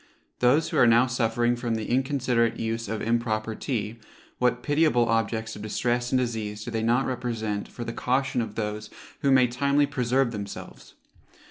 Those 0.39 0.69
who 0.69 0.77
are 0.79 0.87
now 0.87 1.05
suffering 1.05 1.55
from 1.55 1.75
the 1.75 1.85
inconsiderate 1.87 2.59
use 2.59 2.87
of 2.89 3.03
improper 3.03 3.53
tea, 3.53 3.99
what 4.39 4.63
pitiable 4.63 5.07
objects 5.07 5.55
of 5.55 5.61
distress 5.61 6.11
and 6.11 6.17
disease 6.17 6.63
do 6.63 6.71
they 6.71 6.81
not 6.81 7.05
represent 7.05 7.67
for 7.67 7.83
the 7.83 7.93
caution 7.93 8.41
of 8.41 8.55
those 8.55 8.89
who 9.19 9.29
may 9.29 9.45
timely 9.45 9.85
preserve 9.85 10.31
themselves? 10.31 10.95